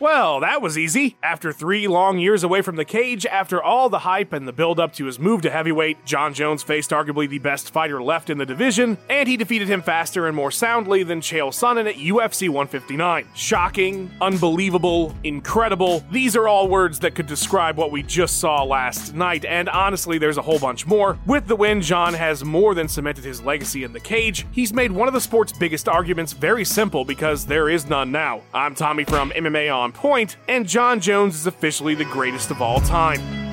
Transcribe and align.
Well, 0.00 0.40
that 0.40 0.62
was 0.62 0.78
easy. 0.78 1.18
After 1.22 1.52
three 1.52 1.86
long 1.86 2.18
years 2.18 2.42
away 2.42 2.62
from 2.62 2.76
the 2.76 2.86
cage, 2.86 3.26
after 3.26 3.62
all 3.62 3.90
the 3.90 3.98
hype 3.98 4.32
and 4.32 4.48
the 4.48 4.52
build 4.52 4.80
up 4.80 4.94
to 4.94 5.04
his 5.04 5.18
move 5.18 5.42
to 5.42 5.50
heavyweight, 5.50 6.06
Jon 6.06 6.32
Jones 6.32 6.62
faced 6.62 6.88
arguably 6.88 7.28
the 7.28 7.38
best 7.38 7.70
fighter 7.70 8.02
left 8.02 8.30
in 8.30 8.38
the 8.38 8.46
division, 8.46 8.96
and 9.10 9.28
he 9.28 9.36
defeated 9.36 9.68
him 9.68 9.82
faster 9.82 10.26
and 10.26 10.34
more 10.34 10.50
soundly 10.50 11.02
than 11.02 11.20
Chael 11.20 11.50
Sonnen 11.50 11.86
at 11.86 11.96
UFC 11.96 12.48
159. 12.48 13.28
Shocking, 13.34 14.10
unbelievable, 14.22 15.14
incredible. 15.22 16.02
These 16.10 16.34
are 16.34 16.48
all 16.48 16.66
words 16.66 16.98
that 17.00 17.14
could 17.14 17.26
describe 17.26 17.76
what 17.76 17.92
we 17.92 18.02
just 18.02 18.40
saw 18.40 18.62
last 18.62 19.14
night, 19.14 19.44
and 19.44 19.68
honestly, 19.68 20.16
there's 20.16 20.38
a 20.38 20.42
whole 20.42 20.58
bunch 20.58 20.86
more. 20.86 21.18
With 21.26 21.46
the 21.46 21.56
win, 21.56 21.82
Jon 21.82 22.14
has 22.14 22.42
more 22.42 22.74
than 22.74 22.88
cemented 22.88 23.24
his 23.24 23.42
legacy 23.42 23.84
in 23.84 23.92
the 23.92 24.00
cage. 24.00 24.46
He's 24.50 24.72
made 24.72 24.92
one 24.92 25.08
of 25.08 25.14
the 25.14 25.20
sport's 25.20 25.52
biggest 25.52 25.90
arguments 25.90 26.32
very 26.32 26.64
simple 26.64 27.04
because 27.04 27.44
there 27.44 27.68
is 27.68 27.86
none 27.86 28.10
now. 28.10 28.40
I'm 28.54 28.74
Tommy 28.74 29.04
from 29.04 29.30
MMA 29.32 29.70
On 29.70 29.89
Point, 29.92 30.36
and 30.48 30.66
Jon 30.66 31.00
Jones 31.00 31.34
is 31.34 31.46
officially 31.46 31.94
the 31.94 32.04
greatest 32.04 32.50
of 32.50 32.62
all 32.62 32.80
time. 32.80 33.49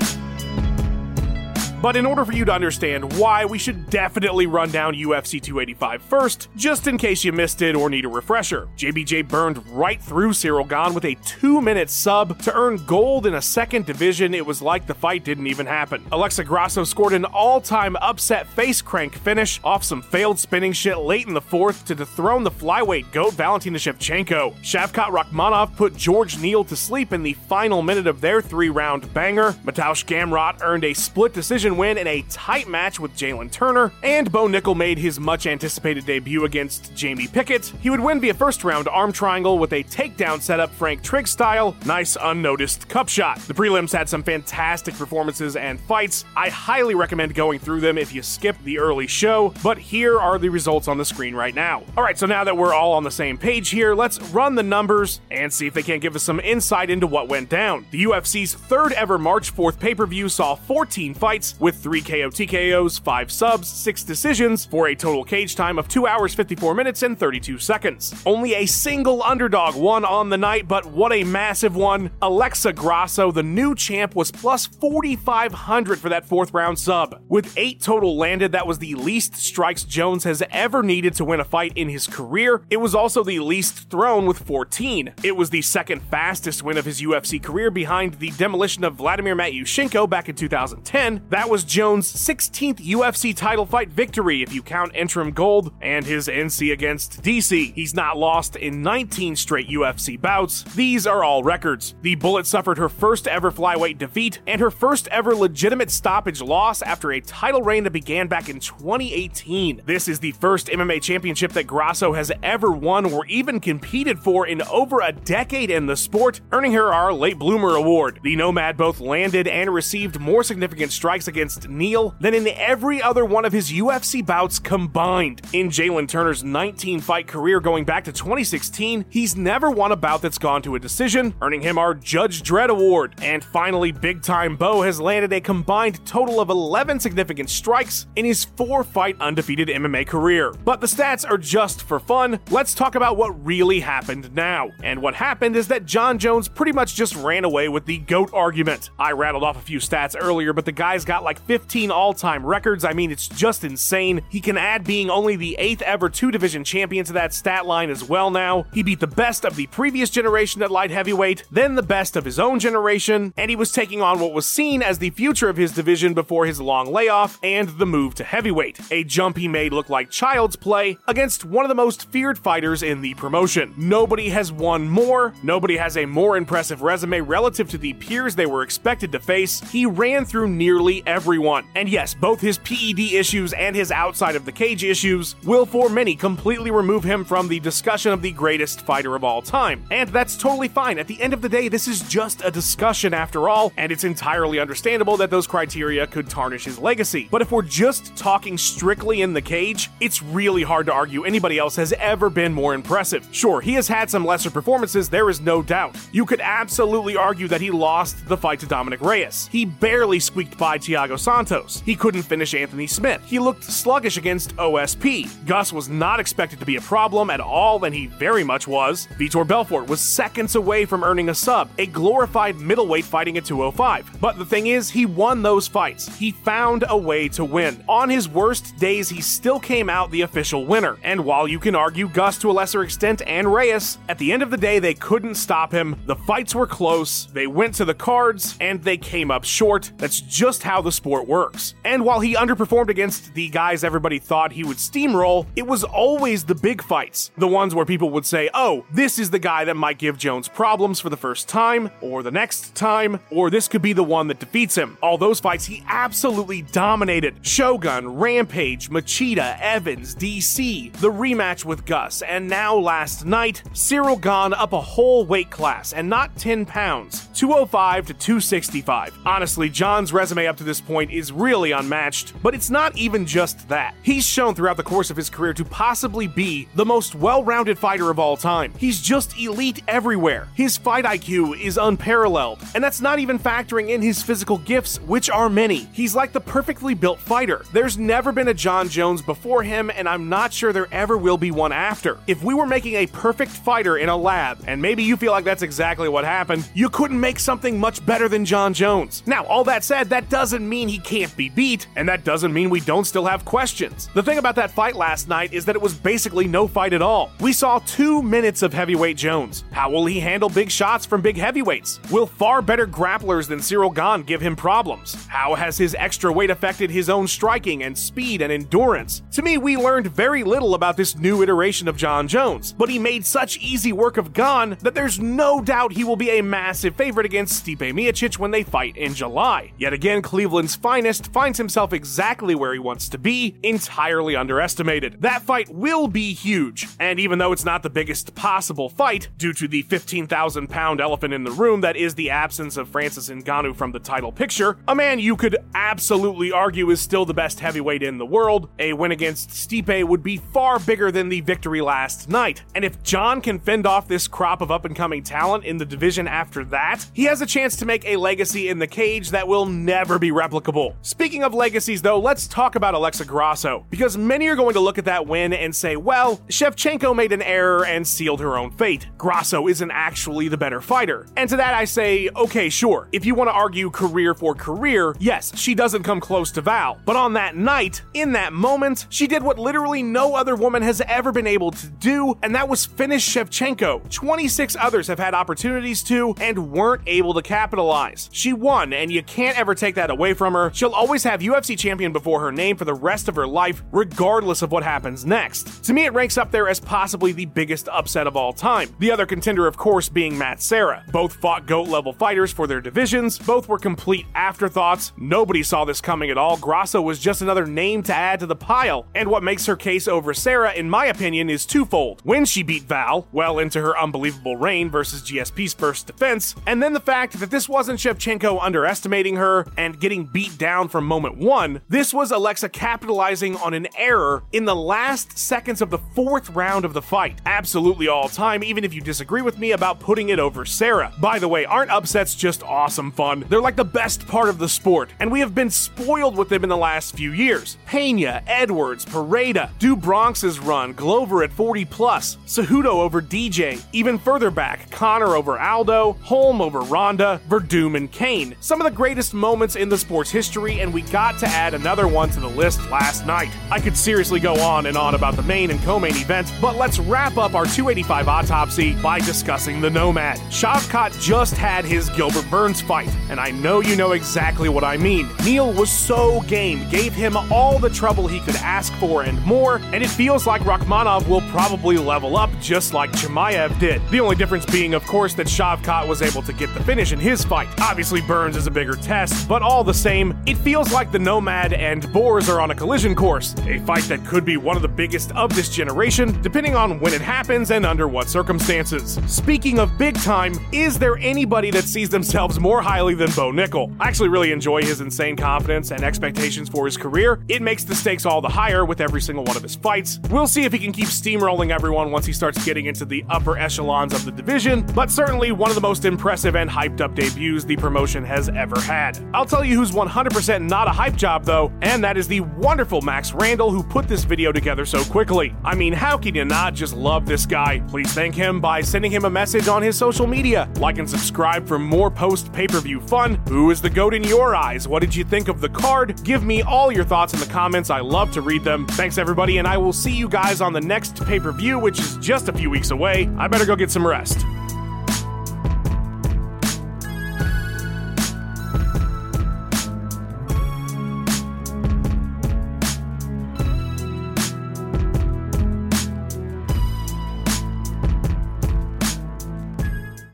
But 1.81 1.95
in 1.95 2.07
order 2.07 2.25
for 2.25 2.33
you 2.33 2.43
to 2.45 2.51
understand 2.51 3.13
why, 3.17 3.45
we 3.45 3.59
should 3.59 3.89
definitely 3.91 4.47
run 4.47 4.71
down 4.71 4.95
UFC 4.95 5.39
285 5.39 6.01
first, 6.01 6.49
just 6.55 6.87
in 6.87 6.97
case 6.97 7.23
you 7.23 7.31
missed 7.31 7.61
it 7.61 7.75
or 7.75 7.87
need 7.87 8.05
a 8.05 8.09
refresher. 8.09 8.67
JBJ 8.77 9.27
burned 9.27 9.65
right 9.69 10.01
through 10.01 10.33
Cyril 10.33 10.65
Gane 10.65 10.95
with 10.95 11.05
a 11.05 11.15
two 11.23 11.61
minute 11.61 11.91
sub 11.91 12.41
to 12.41 12.53
earn 12.55 12.77
gold 12.87 13.27
in 13.27 13.35
a 13.35 13.41
second 13.41 13.85
division. 13.85 14.33
It 14.33 14.45
was 14.45 14.59
like 14.59 14.87
the 14.87 14.95
fight 14.95 15.23
didn't 15.23 15.47
even 15.47 15.67
happen. 15.67 16.03
Alexa 16.11 16.45
Grasso 16.45 16.83
scored 16.83 17.13
an 17.13 17.25
all 17.25 17.61
time 17.61 17.95
upset 17.97 18.47
face 18.47 18.81
crank 18.81 19.13
finish 19.13 19.59
off 19.63 19.83
some 19.83 20.01
failed 20.01 20.39
spinning 20.39 20.73
shit 20.73 20.97
late 20.97 21.27
in 21.27 21.35
the 21.35 21.41
fourth 21.41 21.85
to 21.85 21.93
dethrone 21.93 22.43
the 22.43 22.51
flyweight 22.51 23.11
goat 23.11 23.33
Valentina 23.33 23.77
Shevchenko. 23.77 24.55
Shavkat 24.61 25.11
Rakhmonov 25.11 25.75
put 25.75 25.95
Geoff 25.95 26.41
Neal 26.41 26.63
to 26.63 26.75
sleep 26.75 27.13
in 27.13 27.21
the 27.21 27.33
final 27.33 27.83
minute 27.83 28.07
of 28.07 28.19
their 28.19 28.41
three 28.41 28.69
round 28.69 29.13
banger. 29.13 29.51
Mateusz 29.63 30.03
Gamrot 30.05 30.61
earned 30.63 30.83
a 30.83 30.93
split 30.93 31.33
decision 31.33 31.66
win 31.75 31.97
in 31.97 32.07
a 32.07 32.21
tight 32.29 32.69
match 32.69 32.99
with 32.99 33.11
Jalen 33.17 33.51
Turner, 33.51 33.91
and 34.03 34.31
Bo 34.31 34.47
Nickal 34.47 34.77
made 34.77 34.97
his 34.97 35.19
much 35.19 35.47
anticipated 35.47 36.05
debut 36.05 36.45
against 36.45 36.95
Jamie 36.95 37.27
Pickett. 37.27 37.73
He 37.81 37.89
would 37.89 37.99
win 37.99 38.21
via 38.21 38.33
first 38.33 38.63
round 38.63 38.87
arm 38.87 39.11
triangle 39.11 39.57
with 39.59 39.73
a 39.73 39.83
takedown 39.83 40.41
setup 40.41 40.69
Frank 40.71 41.01
Trigg 41.01 41.27
style, 41.27 41.75
nice 41.85 42.15
unnoticed 42.21 42.87
cup 42.87 43.09
shot. 43.09 43.39
The 43.39 43.53
prelims 43.53 43.91
had 43.91 44.07
some 44.07 44.23
fantastic 44.23 44.93
performances 44.95 45.55
and 45.55 45.79
fights. 45.81 46.23
I 46.35 46.49
highly 46.49 46.95
recommend 46.95 47.33
going 47.33 47.59
through 47.59 47.81
them 47.81 47.97
if 47.97 48.13
you 48.13 48.21
skip 48.21 48.55
the 48.63 48.79
early 48.79 49.07
show, 49.07 49.53
but 49.63 49.77
here 49.77 50.19
are 50.19 50.37
the 50.37 50.49
results 50.49 50.87
on 50.87 50.97
the 50.97 51.05
screen 51.05 51.35
right 51.35 51.55
now. 51.55 51.83
Alright, 51.97 52.17
so 52.17 52.27
now 52.27 52.43
that 52.43 52.55
we're 52.55 52.73
all 52.73 52.93
on 52.93 53.03
the 53.03 53.11
same 53.11 53.37
page 53.37 53.69
here, 53.69 53.95
let's 53.95 54.21
run 54.29 54.55
the 54.55 54.63
numbers 54.63 55.19
and 55.31 55.51
see 55.51 55.67
if 55.67 55.73
they 55.73 55.83
can't 55.83 56.01
give 56.01 56.15
us 56.15 56.23
some 56.23 56.39
insight 56.39 56.89
into 56.89 57.07
what 57.07 57.27
went 57.27 57.49
down. 57.49 57.85
The 57.91 58.03
UFC's 58.03 58.53
third 58.53 58.93
ever 58.93 59.17
March 59.17 59.55
4th 59.55 59.79
pay 59.79 59.95
per 59.95 60.05
view 60.05 60.29
saw 60.29 60.55
14 60.55 61.13
fights 61.13 61.55
with 61.59 61.75
3 61.75 62.01
KO 62.01 62.29
TKOs, 62.29 63.01
5 63.01 63.31
subs, 63.31 63.67
6 63.67 64.03
decisions, 64.03 64.65
for 64.65 64.87
a 64.87 64.95
total 64.95 65.23
cage 65.23 65.55
time 65.55 65.77
of 65.79 65.87
2 65.87 66.07
hours 66.07 66.33
54 66.33 66.73
minutes 66.73 67.03
and 67.03 67.17
32 67.19 67.59
seconds. 67.59 68.13
Only 68.25 68.55
a 68.55 68.65
single 68.65 69.23
underdog 69.23 69.75
won 69.75 70.05
on 70.05 70.29
the 70.29 70.37
night, 70.37 70.67
but 70.67 70.85
what 70.85 71.13
a 71.13 71.23
massive 71.23 71.75
one. 71.75 72.11
Alexa 72.21 72.73
Grasso, 72.73 73.31
the 73.31 73.43
new 73.43 73.75
champ, 73.75 74.15
was 74.15 74.31
plus 74.31 74.65
4,500 74.65 75.99
for 75.99 76.09
that 76.09 76.25
fourth 76.25 76.53
round 76.53 76.79
sub. 76.79 77.21
With 77.27 77.57
8 77.57 77.81
total 77.81 78.17
landed, 78.17 78.51
that 78.51 78.67
was 78.67 78.79
the 78.79 78.95
least 78.95 79.35
strikes 79.35 79.83
Jones 79.83 80.23
has 80.23 80.43
ever 80.51 80.83
needed 80.83 81.13
to 81.15 81.25
win 81.25 81.39
a 81.39 81.45
fight 81.45 81.73
in 81.75 81.89
his 81.89 82.07
career. 82.07 82.61
It 82.69 82.77
was 82.77 82.95
also 82.95 83.23
the 83.23 83.39
least 83.39 83.89
thrown 83.89 84.25
with 84.25 84.39
14. 84.39 85.13
It 85.23 85.35
was 85.35 85.49
the 85.49 85.61
second 85.61 86.01
fastest 86.01 86.63
win 86.63 86.77
of 86.77 86.85
his 86.85 87.01
UFC 87.01 87.41
career 87.41 87.71
behind 87.71 88.15
the 88.15 88.31
demolition 88.31 88.83
of 88.83 88.95
Vladimir 88.95 89.35
Matyushenko 89.35 90.09
back 90.09 90.29
in 90.29 90.35
2010. 90.35 91.21
That 91.29 91.46
was 91.47 91.63
Jones' 91.63 92.11
16th 92.11 92.85
UFC 92.85 93.35
title 93.35 93.65
fight 93.65 93.89
victory 93.89 94.43
if 94.43 94.53
you 94.53 94.61
count 94.61 94.95
interim 94.95 95.31
gold 95.31 95.73
and 95.81 96.05
his 96.05 96.27
NC 96.27 96.73
against 96.73 97.21
DC. 97.21 97.73
He's 97.73 97.93
not 97.93 98.17
lost 98.17 98.57
in 98.57 98.81
19 98.81 99.35
straight 99.35 99.69
UFC 99.69 100.19
bouts. 100.19 100.63
These 100.75 101.07
are 101.07 101.23
all 101.23 101.43
records. 101.43 101.95
The 102.01 102.15
Bullet 102.15 102.45
suffered 102.45 102.77
her 102.77 102.89
first 102.89 103.27
ever 103.27 103.51
flyweight 103.51 103.97
defeat 103.97 104.41
and 104.45 104.59
her 104.59 104.69
first 104.69 105.07
ever 105.07 105.33
legitimate 105.33 105.89
stoppage 105.89 106.41
loss 106.41 106.81
after 106.81 107.13
a 107.13 107.21
title 107.21 107.61
reign 107.61 107.85
that 107.85 107.91
began 107.91 108.27
back 108.27 108.49
in 108.49 108.59
2018. 108.59 109.83
This 109.85 110.09
is 110.09 110.19
the 110.19 110.33
first 110.33 110.67
MMA 110.67 111.01
championship 111.01 111.53
that 111.53 111.67
Grasso 111.67 112.11
has 112.13 112.31
ever 112.43 112.71
won 112.71 113.05
or 113.05 113.25
even 113.27 113.59
competed 113.59 114.19
for 114.19 114.47
in 114.47 114.61
over 114.63 114.99
a 114.99 115.13
decade 115.13 115.71
in 115.71 115.85
the 115.85 115.95
sport, 115.95 116.41
earning 116.51 116.73
her 116.73 116.93
our 116.93 117.13
Late 117.13 117.39
Bloomer 117.39 117.75
Award. 117.75 118.19
The 118.21 118.35
Nomad 118.35 118.75
both 118.75 118.99
landed 118.99 119.47
and 119.47 119.73
received 119.73 120.19
more 120.19 120.43
significant 120.43 120.91
strikes 120.91 121.27
against 121.27 121.36
Neal 121.69 122.15
than 122.19 122.33
in 122.33 122.47
every 122.47 123.01
other 123.01 123.23
one 123.23 123.45
of 123.45 123.53
his 123.53 123.71
UFC 123.71 124.25
bouts 124.25 124.59
combined. 124.59 125.41
In 125.53 125.69
Jalen 125.69 126.07
Turner's 126.07 126.43
19 126.43 126.99
fight 126.99 127.27
career 127.27 127.59
going 127.59 127.85
back 127.85 128.03
to 128.05 128.11
2016, 128.11 129.05
he's 129.09 129.35
never 129.35 129.69
won 129.69 129.91
a 129.91 129.95
bout 129.95 130.21
that's 130.21 130.37
gone 130.37 130.61
to 130.63 130.75
a 130.75 130.79
decision, 130.79 131.33
earning 131.41 131.61
him 131.61 131.77
our 131.77 131.93
Judge 131.93 132.41
Dredd 132.41 132.69
Award. 132.69 133.15
And 133.21 133.43
finally, 133.43 133.91
Big 133.91 134.23
Time 134.23 134.55
Bo 134.55 134.81
has 134.81 134.99
landed 134.99 135.31
a 135.33 135.41
combined 135.41 136.05
total 136.05 136.39
of 136.39 136.49
11 136.49 136.99
significant 136.99 137.49
strikes 137.49 138.07
in 138.15 138.25
his 138.25 138.45
four 138.45 138.83
fight 138.83 139.15
undefeated 139.21 139.67
MMA 139.67 140.07
career. 140.07 140.51
But 140.65 140.81
the 140.81 140.87
stats 140.87 141.29
are 141.29 141.37
just 141.37 141.83
for 141.83 141.99
fun. 141.99 142.39
Let's 142.49 142.73
talk 142.73 142.95
about 142.95 143.17
what 143.17 143.45
really 143.45 143.79
happened 143.79 144.33
now. 144.33 144.71
And 144.83 145.01
what 145.01 145.13
happened 145.13 145.55
is 145.55 145.67
that 145.67 145.85
Jon 145.85 146.17
Jones 146.17 146.47
pretty 146.47 146.71
much 146.71 146.95
just 146.95 147.15
ran 147.15 147.43
away 147.43 147.69
with 147.69 147.85
the 147.85 147.99
GOAT 147.99 148.31
argument. 148.33 148.89
I 148.97 149.11
rattled 149.11 149.43
off 149.43 149.57
a 149.57 149.61
few 149.61 149.79
stats 149.79 150.15
earlier, 150.19 150.53
but 150.53 150.65
the 150.65 150.71
guy's 150.71 151.05
got 151.05 151.23
like 151.27 151.41
15 151.41 151.91
all 151.91 152.13
time 152.13 152.45
records. 152.45 152.85
I 152.85 152.93
mean, 152.93 153.11
it's 153.11 153.27
just 153.27 153.65
insane. 153.65 154.21
He 154.29 154.39
can 154.39 154.57
add 154.57 154.85
being 154.85 155.09
only 155.09 155.35
the 155.35 155.57
eighth 155.59 155.81
ever 155.81 156.09
two 156.09 156.31
division 156.31 156.63
champion 156.63 157.03
to 157.03 157.13
that 157.13 157.33
stat 157.33 157.65
line 157.65 157.89
as 157.89 158.01
well 158.01 158.31
now. 158.31 158.65
He 158.73 158.81
beat 158.81 159.01
the 159.01 159.07
best 159.07 159.43
of 159.43 159.57
the 159.57 159.67
previous 159.67 160.09
generation 160.09 160.61
at 160.61 160.71
light 160.71 160.89
heavyweight, 160.89 161.43
then 161.51 161.75
the 161.75 161.83
best 161.83 162.15
of 162.15 162.23
his 162.23 162.39
own 162.39 162.59
generation, 162.59 163.33
and 163.35 163.49
he 163.49 163.57
was 163.57 163.73
taking 163.73 164.01
on 164.01 164.21
what 164.21 164.31
was 164.31 164.45
seen 164.45 164.81
as 164.81 164.99
the 164.99 165.09
future 165.09 165.49
of 165.49 165.57
his 165.57 165.73
division 165.73 166.13
before 166.13 166.45
his 166.45 166.61
long 166.61 166.93
layoff 166.93 167.37
and 167.43 167.67
the 167.77 167.85
move 167.85 168.15
to 168.15 168.23
heavyweight. 168.23 168.79
A 168.89 169.03
jump 169.03 169.35
he 169.35 169.49
made 169.49 169.73
look 169.73 169.89
like 169.89 170.09
child's 170.09 170.55
play 170.55 170.97
against 171.09 171.43
one 171.43 171.65
of 171.65 171.69
the 171.69 171.75
most 171.75 172.09
feared 172.09 172.39
fighters 172.39 172.83
in 172.83 173.01
the 173.01 173.15
promotion. 173.15 173.73
Nobody 173.75 174.29
has 174.29 174.49
won 174.53 174.87
more, 174.87 175.33
nobody 175.43 175.75
has 175.75 175.97
a 175.97 176.05
more 176.05 176.37
impressive 176.37 176.83
resume 176.83 177.19
relative 177.19 177.69
to 177.71 177.77
the 177.77 177.91
peers 177.95 178.33
they 178.33 178.45
were 178.45 178.63
expected 178.63 179.11
to 179.11 179.19
face. 179.19 179.59
He 179.71 179.85
ran 179.85 180.23
through 180.23 180.47
nearly 180.47 181.03
everyone. 181.17 181.65
And 181.73 181.89
yes, 181.89 182.13
both 182.13 182.39
his 182.39 182.59
PED 182.59 182.99
issues 182.99 183.51
and 183.53 183.75
his 183.75 183.91
outside 183.91 184.35
of 184.35 184.45
the 184.45 184.51
cage 184.51 184.83
issues 184.83 185.35
will 185.45 185.65
for 185.65 185.89
many 185.89 186.15
completely 186.15 186.69
remove 186.69 187.03
him 187.03 187.25
from 187.25 187.47
the 187.47 187.59
discussion 187.59 188.11
of 188.11 188.21
the 188.21 188.29
greatest 188.29 188.81
fighter 188.81 189.15
of 189.15 189.23
all 189.23 189.41
time. 189.41 189.83
And 189.89 190.09
that's 190.09 190.37
totally 190.37 190.67
fine. 190.67 190.99
At 190.99 191.07
the 191.07 191.19
end 191.19 191.33
of 191.33 191.41
the 191.41 191.49
day, 191.49 191.69
this 191.69 191.87
is 191.87 192.01
just 192.01 192.45
a 192.45 192.51
discussion 192.51 193.15
after 193.15 193.49
all, 193.49 193.73
and 193.77 193.91
it's 193.91 194.03
entirely 194.03 194.59
understandable 194.59 195.17
that 195.17 195.31
those 195.31 195.47
criteria 195.47 196.05
could 196.05 196.29
tarnish 196.29 196.65
his 196.65 196.77
legacy. 196.77 197.27
But 197.31 197.41
if 197.41 197.51
we're 197.51 197.63
just 197.63 198.15
talking 198.15 198.55
strictly 198.55 199.23
in 199.23 199.33
the 199.33 199.41
cage, 199.41 199.89
it's 199.99 200.21
really 200.21 200.61
hard 200.61 200.85
to 200.85 200.93
argue 200.93 201.25
anybody 201.25 201.57
else 201.57 201.75
has 201.77 201.93
ever 201.93 202.29
been 202.29 202.53
more 202.53 202.75
impressive. 202.75 203.27
Sure, 203.31 203.59
he 203.59 203.73
has 203.73 203.87
had 203.87 204.07
some 204.07 204.23
lesser 204.23 204.51
performances, 204.51 205.09
there 205.09 205.31
is 205.31 205.41
no 205.41 205.63
doubt. 205.63 205.97
You 206.11 206.27
could 206.27 206.41
absolutely 206.41 207.17
argue 207.17 207.47
that 207.47 207.59
he 207.59 207.71
lost 207.71 208.27
the 208.27 208.37
fight 208.37 208.59
to 208.59 208.67
Dominic 208.67 209.01
Reyes. 209.01 209.49
He 209.51 209.65
barely 209.65 210.19
squeaked 210.19 210.59
by 210.59 210.77
Thiago 211.07 211.19
Santos. 211.19 211.81
He 211.85 211.95
couldn't 211.95 212.23
finish 212.23 212.53
Anthony 212.53 212.87
Smith. 212.87 213.21
He 213.25 213.39
looked 213.39 213.63
sluggish 213.63 214.17
against 214.17 214.55
OSP. 214.57 215.45
Gus 215.45 215.71
was 215.71 215.89
not 215.89 216.19
expected 216.19 216.59
to 216.59 216.65
be 216.65 216.75
a 216.75 216.81
problem 216.81 217.29
at 217.29 217.39
all, 217.39 217.83
and 217.85 217.95
he 217.95 218.07
very 218.07 218.43
much 218.43 218.67
was. 218.67 219.07
Vitor 219.17 219.47
Belfort 219.47 219.87
was 219.87 220.01
seconds 220.01 220.55
away 220.55 220.85
from 220.85 221.03
earning 221.03 221.29
a 221.29 221.35
sub, 221.35 221.69
a 221.77 221.85
glorified 221.85 222.57
middleweight 222.57 223.05
fighting 223.05 223.37
at 223.37 223.45
205. 223.45 224.19
But 224.19 224.37
the 224.37 224.45
thing 224.45 224.67
is, 224.67 224.89
he 224.89 225.05
won 225.05 225.41
those 225.41 225.67
fights. 225.67 226.15
He 226.17 226.31
found 226.31 226.83
a 226.89 226.97
way 226.97 227.27
to 227.29 227.45
win. 227.45 227.83
On 227.87 228.09
his 228.09 228.27
worst 228.27 228.77
days, 228.77 229.09
he 229.09 229.21
still 229.21 229.59
came 229.59 229.89
out 229.89 230.11
the 230.11 230.21
official 230.21 230.65
winner. 230.65 230.97
And 231.03 231.23
while 231.23 231.47
you 231.47 231.59
can 231.59 231.75
argue 231.75 232.09
Gus 232.09 232.37
to 232.39 232.51
a 232.51 232.53
lesser 232.53 232.83
extent 232.83 233.21
and 233.25 233.51
Reyes, 233.53 233.97
at 234.09 234.17
the 234.17 234.31
end 234.31 234.43
of 234.43 234.51
the 234.51 234.57
day, 234.57 234.79
they 234.79 234.93
couldn't 234.93 235.35
stop 235.35 235.71
him. 235.71 235.95
The 236.05 236.15
fights 236.15 236.53
were 236.53 236.67
close, 236.67 237.27
they 237.27 237.47
went 237.47 237.75
to 237.75 237.85
the 237.85 237.93
cards, 237.93 238.57
and 238.59 238.83
they 238.83 238.97
came 238.97 239.31
up 239.31 239.43
short. 239.43 239.91
That's 239.97 240.21
just 240.21 240.63
how 240.63 240.81
the 240.81 240.91
sport 240.97 241.27
works. 241.27 241.75
And 241.85 242.03
while 242.03 242.19
he 242.19 242.35
underperformed 242.35 242.89
against 242.89 243.33
the 243.33 243.47
guys 243.47 243.85
everybody 243.85 244.19
thought 244.19 244.51
he 244.51 244.65
would 244.65 244.77
steamroll, 244.77 245.45
it 245.55 245.65
was 245.65 245.85
always 245.85 246.43
the 246.43 246.55
big 246.55 246.83
fights. 246.83 247.31
The 247.37 247.47
ones 247.47 247.73
where 247.73 247.85
people 247.85 248.09
would 248.09 248.25
say, 248.25 248.49
oh, 248.53 248.85
this 248.91 249.17
is 249.17 249.29
the 249.29 249.39
guy 249.39 249.63
that 249.65 249.77
might 249.77 249.97
give 249.97 250.17
Jones 250.17 250.49
problems 250.49 250.99
for 250.99 251.09
the 251.09 251.15
first 251.15 251.47
time, 251.47 251.89
or 252.01 252.23
the 252.23 252.31
next 252.31 252.75
time, 252.75 253.19
or 253.31 253.49
this 253.49 253.67
could 253.67 253.81
be 253.81 253.93
the 253.93 254.03
one 254.03 254.27
that 254.27 254.39
defeats 254.39 254.75
him. 254.75 254.97
All 255.01 255.17
those 255.17 255.39
fights 255.39 255.65
he 255.65 255.83
absolutely 255.87 256.63
dominated. 256.63 257.45
Shogun, 257.45 258.15
Rampage, 258.15 258.89
Machida, 258.89 259.57
Evans, 259.61 260.15
DC, 260.15 260.91
the 260.93 261.11
rematch 261.11 261.63
with 261.63 261.85
Gus, 261.85 262.21
and 262.23 262.49
now 262.49 262.75
last 262.75 263.25
night, 263.25 263.63
Cyril 263.73 264.17
Gane 264.17 264.53
up 264.53 264.73
a 264.73 264.81
whole 264.81 265.25
weight 265.25 265.49
class, 265.49 265.93
and 265.93 266.09
not 266.09 266.35
10 266.37 266.65
pounds, 266.65 267.27
205 267.35 268.07
to 268.07 268.13
265. 268.13 269.17
Honestly, 269.25 269.69
Jon's 269.69 270.11
resume 270.11 270.47
up 270.47 270.57
to 270.57 270.63
this 270.63 270.76
point 270.81 271.11
is 271.11 271.31
really 271.31 271.71
unmatched, 271.71 272.33
but 272.41 272.53
it's 272.55 272.69
not 272.69 272.97
even 272.97 273.25
just 273.25 273.67
that. 273.69 273.95
He's 274.03 274.25
shown 274.25 274.55
throughout 274.55 274.77
the 274.77 274.83
course 274.83 275.09
of 275.09 275.17
his 275.17 275.29
career 275.29 275.53
to 275.53 275.65
possibly 275.65 276.27
be 276.27 276.67
the 276.75 276.85
most 276.85 277.15
well 277.15 277.43
rounded 277.43 277.77
fighter 277.77 278.09
of 278.09 278.19
all 278.19 278.37
time. 278.37 278.73
He's 278.77 279.01
just 279.01 279.37
elite 279.39 279.83
everywhere. 279.87 280.47
His 280.55 280.77
fight 280.77 281.05
IQ 281.05 281.59
is 281.59 281.77
unparalleled, 281.77 282.59
and 282.75 282.83
that's 282.83 283.01
not 283.01 283.19
even 283.19 283.39
factoring 283.39 283.89
in 283.89 284.01
his 284.01 284.21
physical 284.21 284.57
gifts, 284.59 284.99
which 285.01 285.29
are 285.29 285.49
many. 285.49 285.87
He's 285.93 286.15
like 286.15 286.33
the 286.33 286.41
perfectly 286.41 286.93
built 286.93 287.19
fighter. 287.19 287.63
There's 287.73 287.97
never 287.97 288.31
been 288.31 288.47
a 288.47 288.53
Jon 288.53 288.89
Jones 288.89 289.21
before 289.21 289.63
him, 289.63 289.89
and 289.89 290.07
I'm 290.07 290.29
not 290.29 290.53
sure 290.53 290.73
there 290.73 290.87
ever 290.91 291.17
will 291.17 291.37
be 291.37 291.51
one 291.51 291.71
after. 291.71 292.19
If 292.27 292.43
we 292.43 292.53
were 292.53 292.67
making 292.67 292.95
a 292.95 293.07
perfect 293.07 293.51
fighter 293.51 293.97
in 293.97 294.09
a 294.09 294.17
lab, 294.17 294.63
and 294.67 294.81
maybe 294.81 295.03
you 295.03 295.17
feel 295.17 295.31
like 295.31 295.45
that's 295.45 295.61
exactly 295.61 296.09
what 296.09 296.25
happened, 296.25 296.67
you 296.73 296.89
couldn't 296.89 297.19
make 297.19 297.39
something 297.39 297.79
much 297.79 298.05
better 298.05 298.27
than 298.29 298.45
Jon 298.45 298.73
Jones. 298.73 299.23
Now, 299.25 299.45
all 299.45 299.63
that 299.65 299.83
said, 299.83 300.09
that 300.09 300.29
doesn't 300.29 300.66
mean 300.67 300.87
he 300.87 300.99
can't 300.99 301.35
be 301.37 301.49
beat, 301.49 301.87
and 301.95 302.07
that 302.09 302.23
doesn't 302.23 302.53
mean 302.53 302.69
we 302.69 302.79
don't 302.79 303.05
still 303.05 303.25
have 303.25 303.45
questions. 303.45 304.09
The 304.13 304.23
thing 304.23 304.37
about 304.37 304.55
that 304.55 304.71
fight 304.71 304.95
last 304.95 305.27
night 305.27 305.53
is 305.53 305.65
that 305.65 305.75
it 305.75 305.81
was 305.81 305.93
basically 305.93 306.47
no 306.47 306.67
fight 306.67 306.93
at 306.93 307.01
all. 307.01 307.31
We 307.39 307.53
saw 307.53 307.79
two 307.79 308.21
minutes 308.21 308.61
of 308.61 308.73
heavyweight 308.73 309.17
Jones. 309.17 309.63
How 309.71 309.89
will 309.89 310.05
he 310.05 310.19
handle 310.19 310.49
big 310.49 310.69
shots 310.71 311.05
from 311.05 311.21
big 311.21 311.37
heavyweights? 311.37 311.99
Will 312.11 312.25
far 312.25 312.61
better 312.61 312.87
grapplers 312.87 313.47
than 313.47 313.61
Cyril 313.61 313.89
Gane 313.89 314.23
give 314.23 314.41
him 314.41 314.55
problems? 314.55 315.15
How 315.27 315.55
has 315.55 315.77
his 315.77 315.95
extra 315.95 316.31
weight 316.31 316.49
affected 316.49 316.89
his 316.89 317.09
own 317.09 317.27
striking 317.27 317.83
and 317.83 317.97
speed 317.97 318.41
and 318.41 318.51
endurance? 318.51 319.21
To 319.31 319.41
me, 319.41 319.57
we 319.57 319.77
learned 319.77 320.07
very 320.07 320.43
little 320.43 320.75
about 320.75 320.97
this 320.97 321.15
new 321.17 321.41
iteration 321.43 321.87
of 321.87 321.97
Jon 321.97 322.27
Jones, 322.27 322.73
but 322.73 322.89
he 322.89 322.99
made 322.99 323.25
such 323.25 323.57
easy 323.57 323.93
work 323.93 324.17
of 324.17 324.33
Gane 324.33 324.77
that 324.81 324.95
there's 324.95 325.19
no 325.19 325.61
doubt 325.61 325.93
he 325.93 326.03
will 326.03 326.15
be 326.15 326.39
a 326.39 326.43
massive 326.43 326.95
favorite 326.95 327.25
against 327.25 327.65
Stipe 327.65 327.79
Miocic 327.79 328.37
when 328.37 328.51
they 328.51 328.63
fight 328.63 328.97
in 328.97 329.13
July. 329.13 329.71
Yet 329.77 329.93
again, 329.93 330.21
Cleveland's 330.57 330.75
finest 330.75 331.31
finds 331.31 331.59
himself 331.59 331.93
exactly 331.93 332.55
where 332.55 332.73
he 332.73 332.79
wants 332.79 333.09
to 333.09 333.19
be, 333.19 333.55
entirely 333.61 334.35
underestimated. 334.35 335.21
That 335.21 335.43
fight 335.43 335.69
will 335.69 336.07
be 336.07 336.33
huge, 336.33 336.87
and 336.99 337.19
even 337.19 337.37
though 337.37 337.51
it's 337.51 337.63
not 337.63 337.83
the 337.83 337.91
biggest 337.91 338.33
possible 338.33 338.89
fight, 338.89 339.27
due 339.37 339.53
to 339.53 339.67
the 339.67 339.83
15,000 339.83 340.67
pound 340.67 340.99
elephant 340.99 341.35
in 341.35 341.43
the 341.43 341.51
room 341.51 341.81
that 341.81 341.95
is 341.95 342.15
the 342.15 342.31
absence 342.31 342.75
of 342.75 342.89
Francis 342.89 343.29
Ngannou 343.29 343.75
from 343.75 343.91
the 343.91 343.99
title 343.99 344.31
picture, 344.31 344.77
a 344.87 344.95
man 344.95 345.19
you 345.19 345.35
could 345.35 345.57
absolutely 345.75 346.51
argue 346.51 346.89
is 346.89 346.99
still 346.99 347.23
the 347.23 347.35
best 347.35 347.59
heavyweight 347.59 348.01
in 348.01 348.17
the 348.17 348.25
world, 348.25 348.67
a 348.79 348.93
win 348.93 349.11
against 349.11 349.51
Stipe 349.51 350.07
would 350.07 350.23
be 350.23 350.37
far 350.37 350.79
bigger 350.79 351.11
than 351.11 351.29
the 351.29 351.41
victory 351.41 351.81
last 351.81 352.29
night. 352.29 352.63
And 352.73 352.83
if 352.83 353.03
Jon 353.03 353.41
can 353.41 353.59
fend 353.59 353.85
off 353.85 354.07
this 354.07 354.27
crop 354.27 354.61
of 354.61 354.71
up 354.71 354.85
and 354.85 354.95
coming 354.95 355.21
talent 355.21 355.65
in 355.65 355.77
the 355.77 355.85
division 355.85 356.27
after 356.27 356.65
that, 356.65 357.05
he 357.13 357.25
has 357.25 357.41
a 357.41 357.45
chance 357.45 357.75
to 357.75 357.85
make 357.85 358.03
a 358.05 358.17
legacy 358.17 358.69
in 358.69 358.79
the 358.79 358.87
cage 358.87 359.29
that 359.29 359.47
will 359.47 359.67
never 359.67 360.17
be 360.17 360.31
replicable. 360.47 360.95
Speaking 361.01 361.43
of 361.43 361.53
legacies, 361.53 362.01
though, 362.01 362.19
let's 362.19 362.47
talk 362.47 362.75
about 362.75 362.93
Alexa 362.93 363.25
Grasso, 363.25 363.85
because 363.89 364.17
many 364.17 364.47
are 364.47 364.55
going 364.55 364.73
to 364.73 364.79
look 364.79 364.97
at 364.97 365.05
that 365.05 365.25
win 365.25 365.53
and 365.53 365.75
say, 365.75 365.95
well, 365.95 366.37
Shevchenko 366.49 367.15
made 367.15 367.31
an 367.31 367.41
error 367.41 367.85
and 367.85 368.07
sealed 368.07 368.39
her 368.39 368.57
own 368.57 368.71
fate. 368.71 369.07
Grasso 369.17 369.67
isn't 369.67 369.91
actually 369.91 370.47
the 370.47 370.57
better 370.57 370.81
fighter. 370.81 371.27
And 371.35 371.49
to 371.49 371.57
that 371.57 371.73
I 371.73 371.85
say, 371.85 372.29
okay, 372.35 372.69
sure. 372.69 373.07
If 373.11 373.25
you 373.25 373.35
want 373.35 373.49
to 373.49 373.53
argue 373.53 373.89
career 373.89 374.33
for 374.33 374.53
career, 374.53 375.15
yes, 375.19 375.57
she 375.57 375.75
doesn't 375.75 376.03
come 376.03 376.19
close 376.19 376.51
to 376.51 376.61
Val. 376.61 376.99
But 377.05 377.15
on 377.15 377.33
that 377.33 377.55
night, 377.55 378.01
in 378.13 378.31
that 378.33 378.53
moment, 378.53 379.07
she 379.09 379.27
did 379.27 379.43
what 379.43 379.59
literally 379.59 380.03
no 380.03 380.35
other 380.35 380.55
woman 380.55 380.81
has 380.81 381.01
ever 381.01 381.31
been 381.31 381.47
able 381.47 381.71
to 381.71 381.87
do, 381.87 382.37
and 382.43 382.55
that 382.55 382.67
was 382.67 382.85
finish 382.85 383.27
Shevchenko. 383.27 384.09
26 384.09 384.75
others 384.79 385.07
have 385.07 385.19
had 385.19 385.33
opportunities 385.33 386.03
to 386.03 386.35
and 386.39 386.71
weren't 386.71 387.01
able 387.07 387.33
to 387.33 387.41
capitalize. 387.41 388.29
She 388.31 388.53
won, 388.53 388.93
and 388.93 389.11
you 389.11 389.23
can't 389.23 389.57
ever 389.57 389.75
take 389.75 389.95
that 389.95 390.09
away 390.09 390.33
from 390.37 390.53
her. 390.53 390.71
She'll 390.73 390.91
always 390.91 391.23
have 391.23 391.41
UFC 391.41 391.77
champion 391.77 392.13
before 392.13 392.39
her 392.41 392.51
name 392.51 392.77
for 392.77 392.85
the 392.85 392.93
rest 392.93 393.27
of 393.27 393.35
her 393.35 393.47
life, 393.47 393.83
regardless 393.91 394.61
of 394.61 394.71
what 394.71 394.83
happens 394.83 395.25
next. 395.25 395.83
To 395.85 395.93
me, 395.93 396.05
it 396.05 396.13
ranks 396.13 396.37
up 396.37 396.51
there 396.51 396.69
as 396.69 396.79
possibly 396.79 397.31
the 397.31 397.45
biggest 397.45 397.87
upset 397.89 398.27
of 398.27 398.37
all 398.37 398.53
time. 398.53 398.95
The 398.99 399.11
other 399.11 399.25
contender, 399.25 399.67
of 399.67 399.77
course, 399.77 400.09
being 400.09 400.37
Matt 400.37 400.61
Serra. 400.61 401.03
Both 401.11 401.33
fought 401.35 401.65
GOAT 401.65 401.87
level 401.87 402.13
fighters 402.13 402.51
for 402.51 402.67
their 402.67 402.81
divisions, 402.81 403.37
both 403.39 403.67
were 403.67 403.79
complete 403.79 404.25
afterthoughts. 404.35 405.13
Nobody 405.17 405.63
saw 405.63 405.85
this 405.85 406.01
coming 406.01 406.29
at 406.29 406.37
all. 406.37 406.57
Grasso 406.57 407.01
was 407.01 407.19
just 407.19 407.41
another 407.41 407.65
name 407.65 408.03
to 408.03 408.13
add 408.13 408.39
to 408.39 408.45
the 408.45 408.55
pile, 408.55 409.07
and 409.15 409.29
what 409.29 409.43
makes 409.43 409.65
her 409.65 409.75
case 409.75 410.07
over 410.07 410.33
Serra, 410.33 410.73
in 410.73 410.89
my 410.89 411.07
opinion, 411.07 411.49
is 411.49 411.65
twofold. 411.65 412.21
When 412.23 412.45
she 412.45 412.63
beat 412.63 412.83
Val, 412.83 413.27
well 413.31 413.59
into 413.59 413.81
her 413.81 413.97
unbelievable 413.97 414.57
reign 414.57 414.89
versus 414.89 415.21
GSP's 415.21 415.73
first 415.73 416.07
defense, 416.07 416.55
and 416.65 416.81
then 416.81 416.93
the 416.93 416.99
fact 416.99 417.39
that 417.39 417.51
this 417.51 417.67
wasn't 417.67 417.99
Shevchenko 417.99 418.59
underestimating 418.61 419.35
her 419.37 419.65
and 419.77 419.99
getting 419.99 420.26
beat 420.31 420.57
down 420.57 420.87
from 420.87 421.05
moment 421.05 421.37
one, 421.37 421.81
this 421.89 422.13
was 422.13 422.31
Alexa 422.31 422.69
capitalizing 422.69 423.55
on 423.57 423.73
an 423.73 423.87
error 423.97 424.43
in 424.51 424.65
the 424.65 424.75
last 424.75 425.37
seconds 425.37 425.81
of 425.81 425.89
the 425.89 425.97
fourth 425.97 426.49
round 426.51 426.85
of 426.85 426.93
the 426.93 427.01
fight. 427.01 427.39
Absolutely 427.45 428.07
all 428.07 428.29
time, 428.29 428.63
even 428.63 428.83
if 428.83 428.93
you 428.93 429.01
disagree 429.01 429.41
with 429.41 429.57
me 429.57 429.71
about 429.71 429.99
putting 429.99 430.29
it 430.29 430.39
over 430.39 430.65
Serra. 430.65 431.11
By 431.19 431.39
the 431.39 431.47
way, 431.47 431.65
aren't 431.65 431.91
upsets 431.91 432.35
just 432.35 432.63
awesome 432.63 433.11
fun? 433.11 433.45
They're 433.49 433.61
like 433.61 433.75
the 433.75 433.85
best 433.85 434.27
part 434.27 434.49
of 434.49 434.57
the 434.57 434.69
sport, 434.69 435.11
and 435.19 435.31
we 435.31 435.39
have 435.39 435.55
been 435.55 435.69
spoiled 435.69 436.37
with 436.37 436.49
them 436.49 436.63
in 436.63 436.69
the 436.69 436.77
last 436.77 437.15
few 437.15 437.31
years. 437.31 437.77
Pena, 437.85 438.43
Edwards, 438.47 439.05
Pereira, 439.05 439.71
Do 439.79 439.95
Bronx's 439.95 440.59
run, 440.59 440.93
Glover 440.93 441.43
at 441.43 441.51
40 441.51 441.85
plus, 441.85 442.37
Cejudo 442.45 442.85
over 442.87 443.21
DJ, 443.21 443.81
even 443.93 444.17
further 444.17 444.51
back, 444.51 444.89
Conor 444.91 445.35
over 445.35 445.59
Aldo, 445.59 446.13
Holm 446.21 446.61
over 446.61 446.81
Ronda, 446.81 447.41
Werdum 447.49 447.95
and 447.95 448.11
Cain. 448.11 448.55
Some 448.59 448.81
of 448.81 448.85
the 448.85 448.91
greatest 448.91 449.33
moments 449.33 449.75
in 449.75 449.89
the 449.89 449.97
sport's 450.17 450.31
history, 450.31 450.79
and 450.79 450.91
we 450.91 451.03
got 451.03 451.37
to 451.37 451.45
add 451.45 451.75
another 451.75 452.07
one 452.07 452.27
to 452.27 452.39
the 452.39 452.47
list 452.47 452.79
last 452.89 453.27
night. 453.27 453.51
I 453.69 453.79
could 453.79 453.95
seriously 453.95 454.39
go 454.39 454.55
on 454.55 454.87
and 454.87 454.97
on 454.97 455.13
about 455.13 455.35
the 455.35 455.43
main 455.43 455.69
and 455.69 455.79
co-main 455.81 456.15
event, 456.15 456.51
but 456.59 456.75
let's 456.75 456.97
wrap 456.97 457.37
up 457.37 457.53
our 457.53 457.65
285 457.65 458.27
autopsy 458.27 458.95
by 458.95 459.19
discussing 459.19 459.79
the 459.79 459.91
Nomad. 459.91 460.39
Shavkat 460.49 461.21
just 461.21 461.53
had 461.53 461.85
his 461.85 462.09
Gilbert 462.09 462.49
Burns 462.49 462.81
fight, 462.81 463.15
and 463.29 463.39
I 463.39 463.51
know 463.51 463.79
you 463.79 463.95
know 463.95 464.13
exactly 464.13 464.69
what 464.69 464.83
I 464.83 464.97
mean. 464.97 465.29
Neal 465.45 465.71
was 465.71 465.91
so 465.91 466.41
game, 466.47 466.89
gave 466.89 467.13
him 467.13 467.37
all 467.51 467.77
the 467.77 467.91
trouble 467.91 468.27
he 468.27 468.39
could 468.39 468.55
ask 468.55 468.91
for 468.93 469.21
and 469.21 469.39
more, 469.45 469.75
and 469.93 470.03
it 470.03 470.09
feels 470.09 470.47
like 470.47 470.63
Rakhmonov 470.63 471.27
will 471.27 471.41
probably 471.51 471.97
level 471.97 472.37
up 472.37 472.49
just 472.59 472.91
like 472.91 473.11
Chimaev 473.11 473.77
did. 473.79 474.01
The 474.09 474.19
only 474.19 474.35
difference 474.35 474.65
being, 474.65 474.95
of 474.95 475.05
course, 475.05 475.35
that 475.35 475.45
Shavkat 475.45 476.07
was 476.07 476.23
able 476.23 476.41
to 476.41 476.53
get 476.53 476.73
the 476.73 476.83
finish 476.83 477.11
in 477.11 477.19
his 477.19 477.43
fight. 477.43 477.67
Obviously, 477.79 478.21
Burns 478.21 478.57
is 478.57 478.65
a 478.65 478.71
bigger 478.71 478.95
test, 478.95 479.47
but 479.47 479.61
all 479.61 479.83
the 479.83 479.93
same, 479.93 480.06
it 480.07 480.55
feels 480.59 480.93
like 480.93 481.11
the 481.11 481.19
Nomad 481.19 481.73
and 481.73 482.01
Burns 482.13 482.47
are 482.47 482.61
on 482.61 482.71
a 482.71 482.75
collision 482.75 483.13
course, 483.13 483.53
a 483.65 483.77
fight 483.79 484.03
that 484.03 484.25
could 484.25 484.45
be 484.45 484.55
one 484.55 484.77
of 484.77 484.81
the 484.81 484.87
biggest 484.87 485.33
of 485.33 485.53
this 485.53 485.67
generation, 485.67 486.41
depending 486.41 486.75
on 486.75 487.01
when 487.01 487.13
it 487.13 487.19
happens 487.19 487.71
and 487.71 487.85
under 487.85 488.07
what 488.07 488.29
circumstances. 488.29 489.19
Speaking 489.27 489.79
of 489.79 489.97
big 489.97 490.15
time, 490.21 490.53
is 490.71 490.97
there 490.97 491.17
anybody 491.17 491.71
that 491.71 491.83
sees 491.83 492.07
themselves 492.07 492.57
more 492.57 492.81
highly 492.81 493.15
than 493.15 493.29
Bo 493.31 493.51
Nickal? 493.51 493.93
I 493.99 494.07
actually 494.07 494.29
really 494.29 494.53
enjoy 494.53 494.81
his 494.81 495.01
insane 495.01 495.35
confidence 495.35 495.91
and 495.91 496.01
expectations 496.03 496.69
for 496.69 496.85
his 496.85 496.95
career. 496.95 497.43
It 497.49 497.61
makes 497.61 497.83
the 497.83 497.93
stakes 497.93 498.25
all 498.25 498.39
the 498.39 498.47
higher 498.47 498.85
with 498.85 499.01
every 499.01 499.19
single 499.19 499.43
one 499.43 499.57
of 499.57 499.63
his 499.63 499.75
fights. 499.75 500.21
We'll 500.29 500.47
see 500.47 500.63
if 500.63 500.71
he 500.71 500.79
can 500.79 500.93
keep 500.93 501.09
steamrolling 501.09 501.69
everyone 501.69 502.11
once 502.11 502.25
he 502.25 502.31
starts 502.31 502.63
getting 502.63 502.85
into 502.85 503.03
the 503.03 503.25
upper 503.29 503.57
echelons 503.57 504.13
of 504.13 504.23
the 504.23 504.31
division, 504.31 504.85
but 504.95 505.11
certainly 505.11 505.51
one 505.51 505.69
of 505.69 505.75
the 505.75 505.81
most 505.81 506.05
impressive 506.05 506.55
and 506.55 506.69
hyped 506.69 507.01
up 507.01 507.13
debuts 507.13 507.65
the 507.65 507.75
promotion 507.75 508.23
has 508.23 508.47
ever 508.47 508.79
had. 508.79 509.19
I'll 509.33 509.45
tell 509.45 509.65
you 509.65 509.75
who's 509.87 509.95
100% 509.95 510.67
not 510.67 510.87
a 510.87 510.91
hype 510.91 511.15
job 511.15 511.43
though, 511.45 511.71
and 511.81 512.03
that 512.03 512.17
is 512.17 512.27
the 512.27 512.41
wonderful 512.41 513.01
Max 513.01 513.33
Randall 513.33 513.71
who 513.71 513.83
put 513.83 514.07
this 514.07 514.23
video 514.23 514.51
together 514.51 514.85
so 514.85 515.03
quickly. 515.05 515.55
I 515.63 515.75
mean, 515.75 515.93
how 515.93 516.17
can 516.17 516.35
you 516.35 516.45
not 516.45 516.73
just 516.73 516.95
love 516.95 517.25
this 517.25 517.45
guy? 517.45 517.81
Please 517.87 518.11
thank 518.13 518.35
him 518.35 518.59
by 518.59 518.81
sending 518.81 519.11
him 519.11 519.25
a 519.25 519.29
message 519.29 519.67
on 519.67 519.81
his 519.81 519.97
social 519.97 520.27
media. 520.27 520.69
Like 520.77 520.97
and 520.97 521.09
subscribe 521.09 521.67
for 521.67 521.79
more 521.79 522.11
post 522.11 522.51
pay 522.53 522.67
per 522.67 522.79
view 522.79 522.99
fun. 523.01 523.35
Who 523.47 523.71
is 523.71 523.81
the 523.81 523.89
GOAT 523.89 524.13
in 524.13 524.23
your 524.23 524.55
eyes? 524.55 524.87
What 524.87 524.99
did 524.99 525.15
you 525.15 525.23
think 525.23 525.47
of 525.47 525.61
the 525.61 525.69
card? 525.69 526.23
Give 526.23 526.43
me 526.43 526.61
all 526.61 526.91
your 526.91 527.05
thoughts 527.05 527.33
in 527.33 527.39
the 527.39 527.45
comments. 527.45 527.89
I 527.89 527.99
love 527.99 528.31
to 528.31 528.41
read 528.41 528.63
them. 528.63 528.87
Thanks, 528.87 529.17
everybody, 529.17 529.57
and 529.57 529.67
I 529.67 529.77
will 529.77 529.93
see 529.93 530.11
you 530.11 530.27
guys 530.27 530.61
on 530.61 530.73
the 530.73 530.81
next 530.81 531.23
pay 531.25 531.39
per 531.39 531.51
view, 531.51 531.79
which 531.79 531.99
is 531.99 532.17
just 532.17 532.49
a 532.49 532.53
few 532.53 532.69
weeks 532.69 532.91
away. 532.91 533.29
I 533.37 533.47
better 533.47 533.65
go 533.65 533.75
get 533.75 533.91
some 533.91 534.05
rest. 534.05 534.45